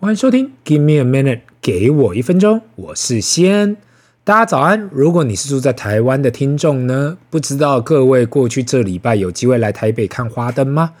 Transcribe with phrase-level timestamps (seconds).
[0.00, 3.76] 欢迎收听，Give me a minute，给我一分钟，我是西恩。
[4.22, 4.88] 大家早安。
[4.92, 10.92] 如果你是住在台湾的听众呢，不知道各位过去这礼拜有机会来台北看花灯吗？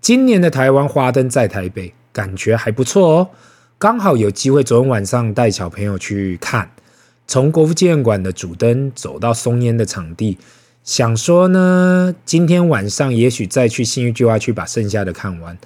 [0.00, 3.30] 今年的台湾花灯在台北，感觉还不错哦。
[3.76, 6.70] 刚好有机会，昨天晚上带小朋友去看，
[7.26, 10.38] 从国父纪念馆的主灯走到松烟的场地，
[10.84, 15.58] 想说呢，今天晚上也许再去信义计划区把剩下的看完。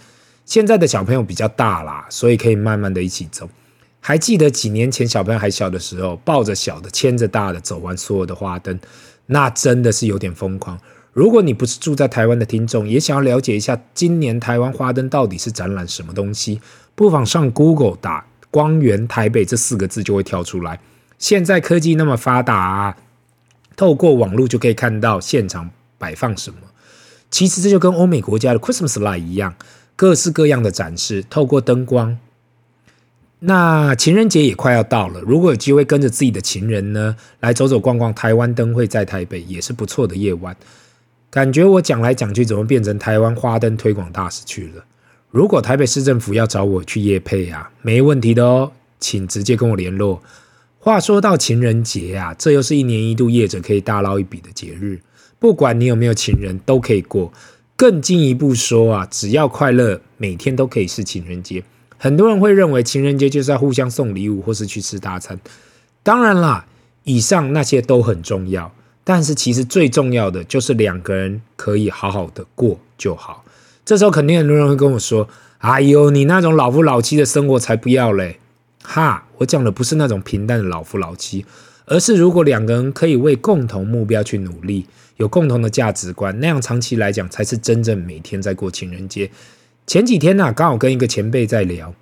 [0.48, 3.46] 现在的小朋友比较大啦，所以可以慢慢的一起走。
[4.00, 8.80] 还记得几年前小朋友还小的时候，抱着小的牵着大的走完所有的花灯，
[9.26, 10.80] 那真的是有点疯狂。
[11.12, 16.62] 如果你不是住在台湾的听众，也想要了解一下今年台湾花灯到底是展览什么东西，
[16.94, 20.80] 不妨上 Google 打“光源台北”这四个字就会跳出来。
[21.18, 22.96] 现在科技那么发达，
[23.76, 26.60] 透过网络就可以看到现场摆放什么。
[27.30, 29.54] 其实这就跟欧美国家的 Christmas Light 一样。
[29.98, 32.16] 各式各样的展示，透过灯光。
[33.40, 40.56] 那情人节也快要到了，如果有机会跟着自己的情人呢，来走走逛逛，台湾灯会在台北也是不错的夜晚。
[41.28, 44.84] 感觉我讲来讲去，怎么变成台湾花灯推广大使去了？
[45.32, 48.70] 如果台北市政府要找我去夜配啊，没问题的哦，
[49.00, 50.22] 请直接跟我联络。
[50.78, 55.00] 话说到情人节啊，这又是一年一度业者可以大捞一笔的节日，
[55.40, 57.32] 不管你有没有情人，都可以过。
[57.78, 61.62] 更进一步说啊，只要快乐，每天都可以是情人节。
[61.96, 65.38] 很多人会认为情人节就是要互相送礼物，或是去吃大餐。
[66.02, 66.66] 当然啦，
[67.04, 73.44] 以上那些都很重要，但是其实最重要的就是两个人可以好好的过就好。
[73.84, 78.40] 这时候肯定很多人会跟我说：“哎呦，你那种老夫老妻的生活才不要嘞！”
[78.82, 81.46] 哈，我讲的不是那种平淡的老夫老妻，
[81.86, 84.86] 而是如果两个人可以为共同目标去努力。
[85.18, 89.30] 有共同的价值观，那样长期来讲才是真正每天在过情人节。
[89.86, 91.94] 前几天呢、啊，刚好跟一个前辈在聊，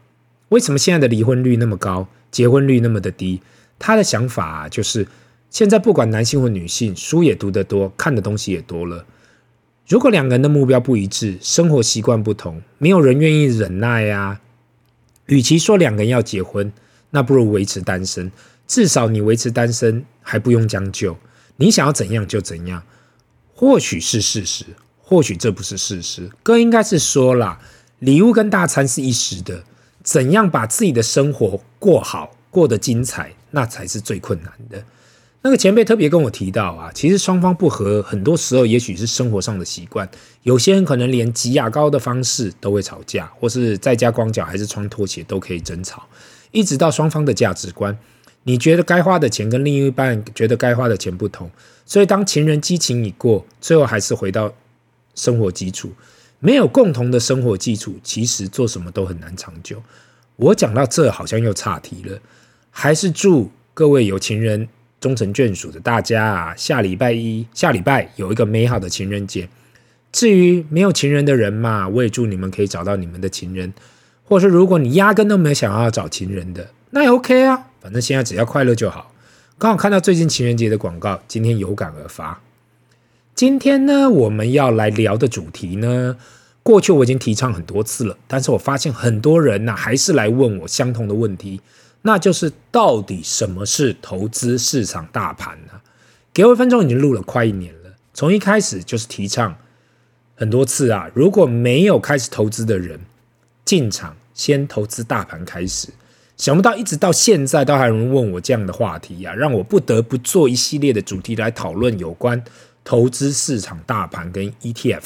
[0.50, 3.40] 为什么现在的离婚率那么高，结婚率那么的低？
[3.78, 5.06] 他的想法，就是
[5.50, 9.04] 现在不管男性或女性，书也读得多，看的东西也多了。
[9.88, 14.40] 如果两个人的目标不一致，生活习惯不同，没有人愿意忍耐、啊。
[15.26, 16.72] 与其说两个人要结婚，
[17.10, 18.30] 那不如维持单身。
[18.66, 21.16] 至少你维持单身还不用将就，
[21.56, 22.82] 你想要怎样就怎样。
[23.58, 24.66] 或许是事实，
[24.98, 26.30] 或许这不是事实。
[26.42, 27.58] 更应该是说啦，
[28.00, 29.64] 礼物跟大餐是一时的，
[30.02, 34.84] 怎样把自己的生活过好，过得精彩，那才是最困难的。
[35.40, 40.06] 那个前辈特别跟我提到啊，其实双方不合，很多时候也许是生活上的习惯。
[40.42, 46.06] 有些人可能连挤牙膏的方式都会吵架，或是在家光脚还是穿拖鞋都可以争吵，
[46.50, 47.96] 一直到双方的价值观。
[48.48, 51.50] 你觉得该花的钱跟另一半觉得该花的钱不同，
[51.84, 54.54] 所以当情人激情已过，最后还是回到
[55.16, 55.90] 生活基础。
[56.38, 59.82] 没有共同的生活基础，其实做什么都很难长久。
[60.36, 62.16] 我讲到这好像又岔题了，
[62.70, 64.68] 还是祝各位有情人
[65.00, 69.48] 终成眷属的大家啊，下礼拜一下礼拜有一个美好的情人节。
[70.12, 73.74] 至于没有情人的人嘛，我也祝你们可以找到你们的情人，
[74.22, 77.65] 或是如果你压根都没有想要找情人的，那也 OK 啊。
[77.86, 79.12] 反正现在只要快乐就好。
[79.58, 82.42] 刚好看到最近情人节的广告，今天有感而发。
[83.32, 86.16] 今天呢，我们要来聊的主题呢，
[86.64, 91.60] 过去我已经提倡很多次了，但是我发现很多人呢，还是来问我相同的问题，
[92.02, 95.74] 那就是到底什么是投资市场大盘呢？
[96.34, 99.56] 给我一分钟已经录了快一年了，从一开始就是提倡
[100.34, 102.98] 很多次啊，如果没有开始投资的人，
[103.64, 105.90] 进场先投资大盘开始。
[106.36, 112.42] 想不到一直到现在都还有人问我这样的话题呀、啊，让我不得不做一系列的主题来讨论有关
[112.84, 115.02] 投资市场大盘跟 ETF。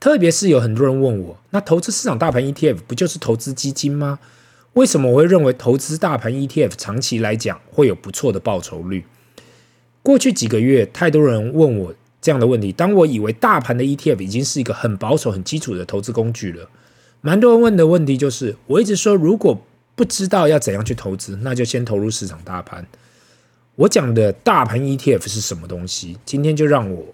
[0.00, 4.18] 特别是有很多人问我，那投资市场大盘 ETF 不就是投资基金吗？
[4.74, 9.04] 为什么我会认为投资大盘 ETF 长期来讲会有不错的报酬率？
[10.02, 16.70] 过去几个月，太多人问我这样的问题，当我以为大盘的 ETF 已经是一个很保守、很基础的投资工具了，
[17.20, 19.60] 蛮多人问的问题就是，我一直说如果
[19.98, 22.86] 不知道要怎样去投资，那就先投入市场大盘。
[23.74, 26.16] 我讲的大盘 ETF 是什么东西？
[26.24, 27.04] 今天就让我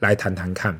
[0.00, 0.78] 来谈谈看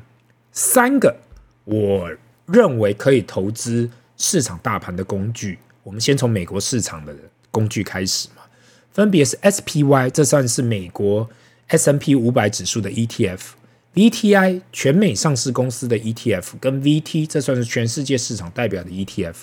[0.51, 1.17] 三个
[1.63, 2.11] 我
[2.45, 5.57] 认为可以投资市场大盘的工具。
[5.81, 7.15] 我们先从美国市场的
[7.49, 8.43] 工具开始嘛，
[8.91, 11.27] 分别是 SPY，这算是美国
[11.69, 19.33] S&P 五百指数的 ETF；VTI 全美上市公司的 ETF，跟 VT 这算是全世界市场代表的 ETF。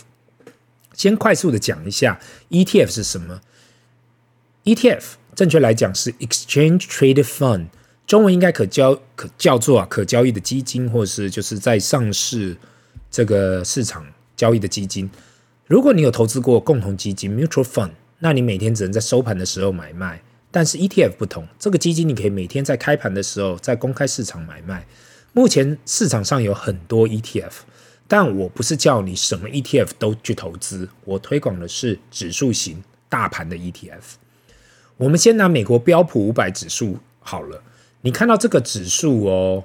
[0.94, 2.20] 先快速的讲一下
[2.50, 3.40] ETF 是什么。
[4.64, 5.02] ETF
[5.34, 7.66] 正确来讲是 Exchange Traded Fund，
[8.06, 12.56] 中文应该可交可叫做啊可交易的基金，或是就是在上市
[13.10, 14.06] 这个市场
[14.36, 15.10] 交易的基金。
[15.66, 20.20] 如果你有投资过共同基金 （mutual fund），那你每天只能在收盘的时候买卖。
[20.50, 24.84] 但是 ETF 不同，这个基金你可以每天在开盘的时候在公开市场买卖。
[25.32, 27.52] 目前市场上有很多 ETF，
[28.12, 34.16] 但我不是叫你什么 ETF 都去投资，我推广的是指数型大盘的 ETF。
[34.96, 37.62] 我们先拿美国标普五百指数好了，
[38.00, 39.62] 你看到这个指数哦，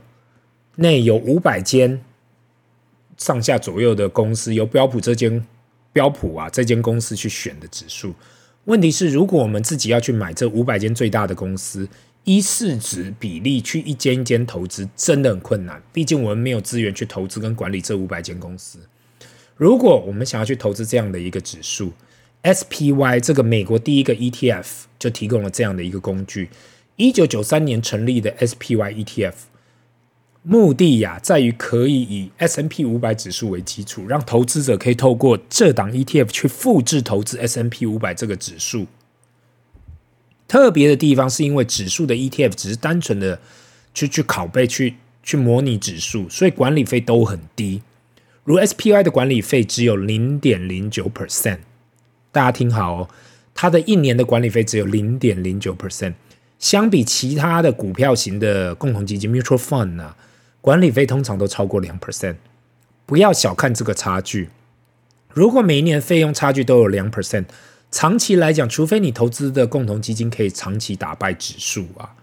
[0.75, 1.99] 内有五百间
[3.17, 5.43] 上下左右的公司，由标普这间
[5.91, 8.13] 标普啊这间公司去选的指数。
[8.65, 11.89] 问题是，如果我们自己要去买这五百间最大的公司，
[12.25, 15.81] 依市值比例去一间一间投资，真的很困难。
[15.93, 18.79] 毕竟我们没有资源去投资跟管理这五百间公司。
[19.55, 21.93] 如果我们想要去投资这样的一个指数
[22.43, 24.65] ，SPY 这个美国第一个 ETF
[24.99, 26.49] 就提供了这样的一个工具。
[26.95, 29.33] 一九九三年成立的 SPY ETF。
[30.47, 38.85] 目的呀，在于可以以 S&P 五百指数为基础，让投资者可以透过这档 ETF 去复制投资 S&P 五百这个指数。
[40.47, 43.39] 特别的地方是因为指数的 ETF 只是单纯的
[43.93, 47.81] 去去拷贝、去去模拟指数，所以管理费都很低。
[48.43, 51.59] 如 SPY 的管理费只有零点零九 percent，
[52.31, 53.09] 大家听好哦，
[53.55, 56.13] 它的一年的管理费只有零点零九 percent，
[56.59, 60.17] 相比其他的股票型的共同基金 Mutual Fund 呢、啊？
[60.61, 62.35] 管理费通常都超过两 percent，
[63.07, 64.49] 不要小看这个差距。
[65.33, 67.45] 如果每一年费用差距都有两 percent，
[67.95, 72.13] 长期来讲，除非你投资的共同基金可以长期打败指数啊，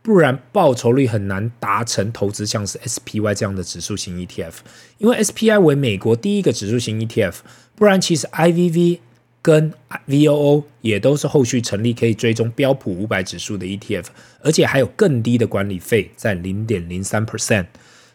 [0.00, 4.54] 不然报酬率很难达成投资像是 SPY 这样的指数型 ETF。
[4.96, 7.34] 因为 SPY 为美国第一个指数型 ETF，
[7.74, 9.00] 不然其实 IVV
[9.42, 9.74] 跟
[10.08, 14.06] VOO 也都是后续成立可以追踪标普五百指数的 ETF，
[14.40, 17.66] 而且还有更低的管理费，在零点零三 percent。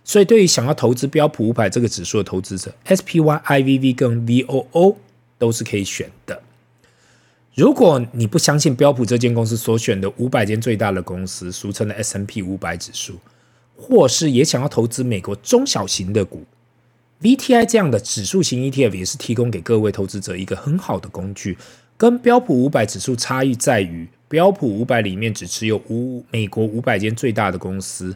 [0.03, 4.95] 所以，对于想要投资标普五百这个指数的投资者，SPY、IVV 跟 VOO
[5.37, 6.41] 都是可以选的。
[7.55, 13.19] 如果你不相信标普这间公司所选的五百间最大的公司，俗称的 S&P 五百指数，
[13.75, 16.43] 或是也想要投资美国中小型的股
[17.21, 21.55] ，VTI 这样的指数型 ETF 也是提供给各位投资者一个很好的工具。
[21.95, 28.15] 跟标普五百指数差异在于，标普五百里面只持有五美国五百间最大的公司。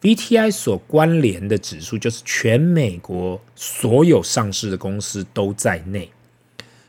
[0.00, 6.08] VTI 所关联的指数就是全美国所有上市的公司都在内，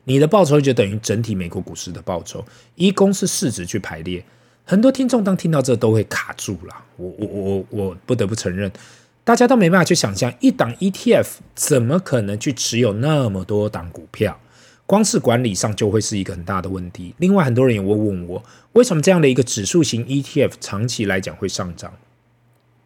[0.09, 4.25] 你的报酬就等于整体美国股市的报酬，一公司市值去排列。
[4.65, 8.71] 很多听众当听到这都会卡住了，我我我我不得不承认，
[9.23, 14.39] 大家都没办法去想象一档 ETF 怎么可能去持有那么多档股票，
[14.87, 17.13] 光是管理上就会是一个很大的问题。
[17.19, 21.93] 另外，很多人也会问我，为什么这样的一个指数型 ETF 长期来讲会上涨？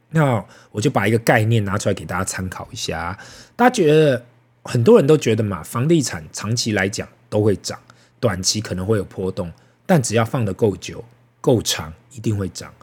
[0.09, 3.17] 那我就把一个概念拿出来给大家参考一下。
[3.55, 4.25] 大家觉得
[4.63, 7.79] 很多人都觉得嘛，房地产长期来讲都会涨，
[8.19, 9.51] 短期可能会有波动，
[9.85, 11.03] 但只要放得够久、
[11.41, 12.73] 够长，一定会涨。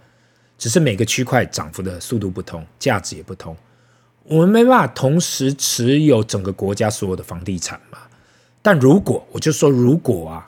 [0.58, 3.56] 只是每个区块涨幅的速度不同，价值也不同。
[4.24, 7.98] 我们没办法同时持有整个国家所有的房地产嘛。
[8.60, 10.46] 但如果我就说，如果啊，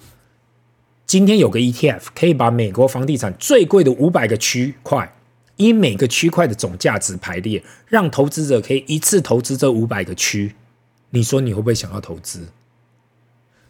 [1.07, 5.13] 今天有个 ETF 可以把美国房地产最贵的五百个区块。
[5.57, 10.55] 以每个区块的总价值排列，让投资者可以一次投资这五百个区。
[11.13, 12.49] 你说你会不会想要投资？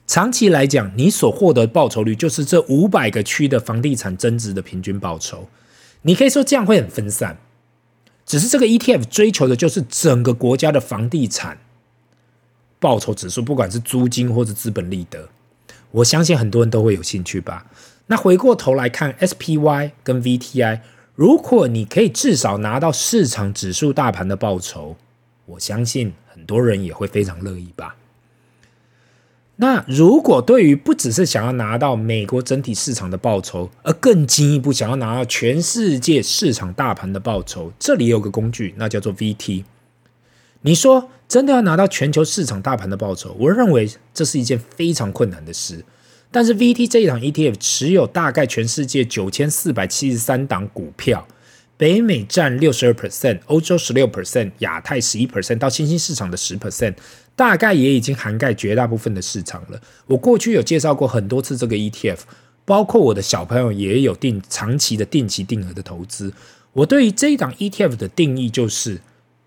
[0.07, 5.49] 长期来讲，你所获得报酬率就是这五百个区的房地产增值的平均报酬。
[6.03, 7.39] 你可以说这样会很分散，
[8.27, 11.59] 只是这个 ETF 追求的就是整个国家的房地产
[12.81, 15.29] 报酬指数，不管是租金或者资本利得。
[15.93, 17.67] 我相信很多人都会有兴趣吧。
[18.07, 20.81] 那回过头来看 SPY 跟 VTI。
[21.15, 24.97] 如果你可以至少拿到市场指数大盘的报酬，
[25.47, 27.97] 我相信很多人也会非常乐意吧。
[29.57, 39.65] 那如果对于不只是想要拿到美国整体市场的报酬，而更进一步想要拿到全世界市场大盘的报酬，这里有个工具，那叫做 VT。
[40.63, 45.85] 你说真的要拿到全球市场大盘的报酬，我认为这是一件非常困难的事。
[46.31, 51.29] 但是 VT 这一档 ETF 持有大概全世界九千四百七十三档股票，
[51.83, 56.95] 北美占六十二 percent，欧洲十六 percent，亚太十一 percent，到新兴市场的十 percent，
[57.35, 59.81] 大概也已经涵盖绝大部分的市场了。
[60.07, 62.19] 我过去有介绍过很多次这个 ETF，
[62.65, 66.33] 包括我的小朋友也有定长期的定期定额的投资。
[66.73, 69.01] 我对于这一档 ETF 的定义就是，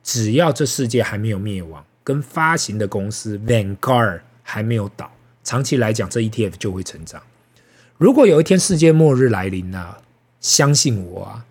[0.03, 5.09] 只要这世界还没有灭亡，跟发行的公司 Vanguard 还没有倒。
[5.41, 7.23] 长期来讲，这 ETF 就会成长。
[7.97, 9.99] 如果有一天世界末日来临啊，
[10.41, 11.45] 相信我啊，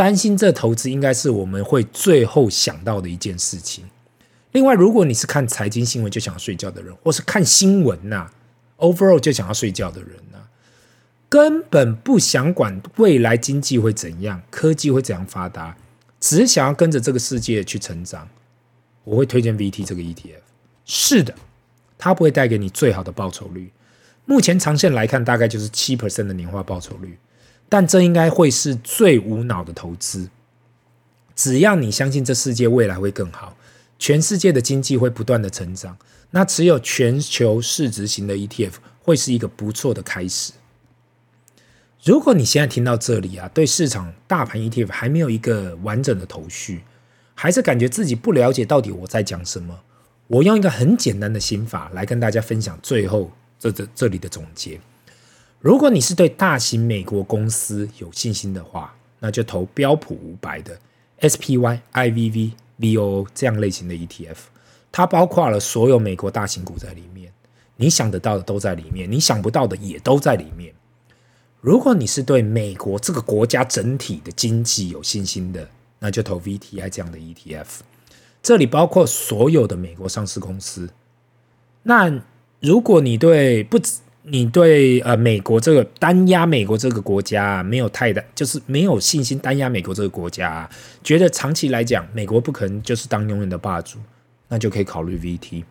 [0.00, 3.84] 担心这投资应该是我们会最后想到的一件事情。
[4.52, 8.30] 另外，如果你是看财经新闻就想要睡觉的人，或是看新闻呐
[8.78, 10.38] ，overall 就想要睡觉的人呐，
[11.28, 15.76] 根本不想管未来经济会怎样，科技会怎样发达，
[16.18, 18.26] 只想要跟着这个世界去成长，
[19.04, 20.40] 我会推荐 VT 这个 ETF。
[20.86, 21.34] 是的，
[21.98, 23.70] 它不会带给你最好的报酬率，
[24.24, 27.18] 目前长线来看大概就是七 percent 的年化报酬率，
[27.70, 30.28] 但这应该会是最无脑的投资。
[31.34, 33.56] 只要你相信这世界未来会更好。
[33.98, 35.98] 全世界的经济会不断的成长，
[36.30, 38.72] 那持有全球市值型的 ETF
[39.02, 40.52] 会是一个不错的开始。
[42.02, 46.82] 如果你现在听到这里啊，对市场大盘 ETF 还没有一个完整的头绪，
[47.34, 49.78] 还是感觉自己不了解到底我在讲什么，
[50.28, 54.80] 我用一个很简单的心法来跟大家分享最后这这这里的总结。
[55.60, 60.78] 如果你是对大型美国公司有信心的话，那就投标普五百的
[61.20, 62.52] SPY IVV。
[62.80, 64.38] VOO 这样类型的 ETF，
[64.90, 67.30] 它包括了所有美国大型股在里面，
[67.76, 70.72] 你想得到的都在里面，你想不到的也都在里面。
[71.60, 77.66] 如果你是对美国这个国家整体的经济有信心的，那就投 VTI 这样的 ETF，
[78.42, 80.88] 这里包括所有的美国上市公司。
[81.82, 82.22] 那
[82.60, 83.98] 如果你对不止。
[84.30, 90.68] 你对呃美国这个单压美国这个国家没有太大，就是没有信心单压美国这个国家，
[91.02, 93.98] 觉得长期来讲美国不可能就是当永远的霸主，
[94.48, 95.64] 那就可以考虑 VT。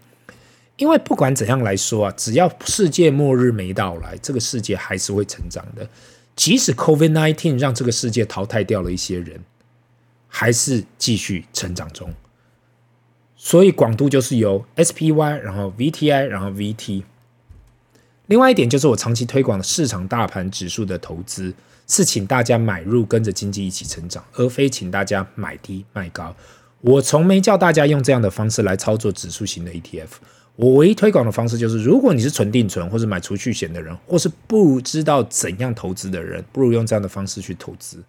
[0.75, 5.87] 因为不管怎样来说啊，只要世界末日没到来，这个世界还是会成长的。
[6.35, 9.39] 即使 COVID-19 让这个世界淘汰掉了一些人，
[10.27, 12.13] 还是继续成长中。
[13.35, 17.03] 所以广度就是由 SPY，然后 VTI，然后 VT。
[18.29, 21.51] 另外一点就是我长期推广的市场大盘指数的投资，
[21.87, 26.35] 是请大家买入，跟着经济一起成长，而非请大家买低卖高。
[26.81, 30.07] 我从没叫大家用这样的方式来操作指数型的 ETF。
[30.55, 38.03] 我唯一推广的方式就是，如果你是纯定存或是买储蓄险的人，或是不知道怎样投资的人，不如用这样的方式去投资。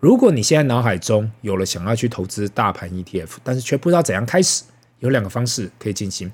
[0.00, 4.64] 如果你现在脑海中有了想要去投资大盘 ETF，但是却不知道怎样开始，
[4.98, 6.32] 有两个方式可以进行。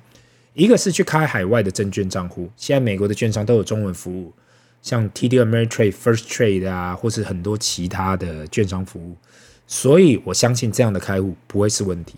[0.56, 4.32] 一个是去开海外的证券账户，现在美国的券商都有中文服务，
[4.80, 9.18] 像 TD Ameritrade、First Trade 啊，或是很多其他的券商服务，
[9.66, 12.14] 所以我相信这样的开户不会是问题。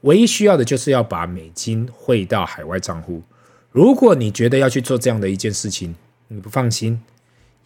[0.00, 3.22] 唯一需要的就是要把美金汇到海外账户。
[3.70, 5.94] 如果你觉得要去做这样的一件事情，
[6.26, 7.00] 你不放心，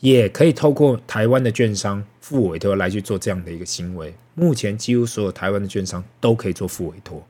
[0.01, 4.13] 也可以透过台湾的券商付委托来去做这样的一个行为。
[4.35, 7.27] 目前几乎所有台湾的券商都可以做付委托。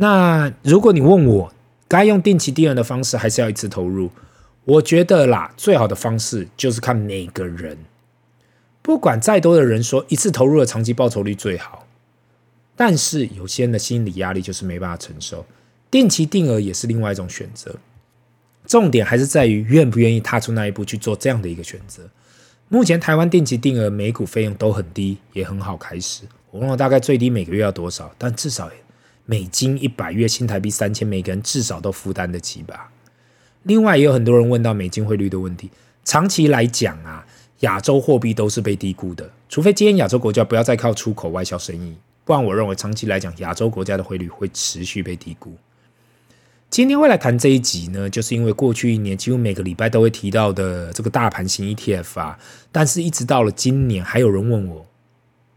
[0.00, 1.52] 那如果你问我
[1.86, 4.10] 该用定期定额的方式，还是要一次投入？
[4.64, 7.76] 我觉得啦，最好的方式就是看每个人。
[8.80, 11.86] 不管再多的人说一次投入的长期报酬率最好，
[12.74, 15.44] 但是有些人的心理压力就是没办法承受。
[15.90, 17.76] 定期定额也是另外一种选择。
[18.66, 22.08] 重点还是在于愿不愿意踏出那一步去做这样的一个选择。
[22.68, 26.22] 目前台湾定期定额每股费用都很低，也很好开始。
[26.50, 28.70] 我忘了大概最低每个月要多少，但至少。
[29.30, 32.90] 美金一百月新台币三千，每个人至少都负担得起吧。
[33.62, 35.70] 另外，也有很多人问到美金汇率的问题。
[36.04, 37.24] 长期来讲啊，
[37.60, 41.94] 亚洲货币都是被低估的，除非今天亚洲国家不要再靠出口外销生意，
[42.24, 45.54] 不然我认为长期来讲，亚洲国家的汇率会持续被低估。
[46.68, 52.36] 今天会来谈这一集呢，就是因为过去一年几乎每个礼拜都会提到的这个大盘型 ETF 啊，
[52.72, 54.84] 但是一直到了今年，还有人问我，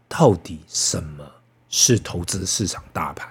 [0.08, 1.24] 到底什么
[1.68, 3.28] 是投资市场大盘？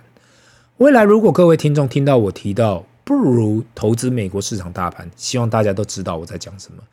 [0.83, 6.83] 未来如果各位听众听到我提到不如投资美国市场大盘，希望大家都知道我在讲什么。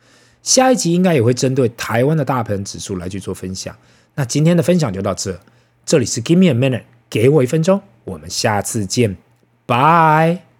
[0.41, 3.75] 下一集应该也会针对台湾的大盘指数来去做分享。
[4.15, 5.37] 那今天的分享就到这，
[5.85, 9.17] 这里是 Give me a minute，给我一分钟，我们下次见，
[9.65, 10.50] 拜。